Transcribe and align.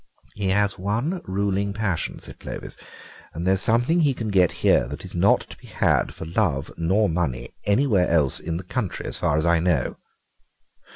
"He 0.33 0.47
has 0.49 0.79
one 0.79 1.21
ruling 1.25 1.73
passion," 1.73 2.17
said 2.17 2.39
Clovis, 2.39 2.75
"and 3.35 3.45
there's 3.45 3.61
something 3.61 3.99
he 3.99 4.15
can 4.15 4.29
get 4.29 4.51
here 4.65 4.87
that 4.87 5.05
is 5.05 5.13
not 5.13 5.41
to 5.41 5.57
be 5.59 5.67
had 5.67 6.11
for 6.11 6.25
love 6.25 6.71
nor 6.75 7.07
for 7.07 7.13
money 7.13 7.53
anywhere 7.65 8.07
else 8.09 8.39
in 8.39 8.57
the 8.57 8.63
country, 8.63 9.05
as 9.05 9.19
far 9.19 9.37
as 9.37 9.45
I 9.45 9.59
know." 9.59 9.97